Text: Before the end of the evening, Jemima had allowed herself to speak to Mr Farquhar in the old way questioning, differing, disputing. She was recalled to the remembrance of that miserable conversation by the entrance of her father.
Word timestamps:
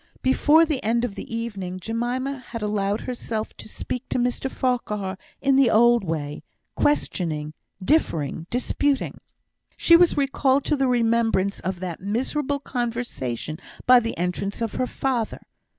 Before 0.23 0.65
the 0.65 0.81
end 0.83 1.05
of 1.05 1.13
the 1.13 1.31
evening, 1.31 1.79
Jemima 1.79 2.39
had 2.47 2.63
allowed 2.63 3.01
herself 3.01 3.55
to 3.57 3.69
speak 3.69 4.09
to 4.09 4.17
Mr 4.17 4.49
Farquhar 4.49 5.15
in 5.43 5.57
the 5.57 5.69
old 5.69 6.03
way 6.03 6.41
questioning, 6.73 7.53
differing, 7.85 8.47
disputing. 8.49 9.19
She 9.77 9.95
was 9.95 10.17
recalled 10.17 10.63
to 10.63 10.75
the 10.75 10.87
remembrance 10.87 11.59
of 11.59 11.81
that 11.81 11.99
miserable 12.01 12.57
conversation 12.57 13.59
by 13.85 13.99
the 13.99 14.17
entrance 14.17 14.59
of 14.59 14.73
her 14.73 14.87
father. 14.87 15.43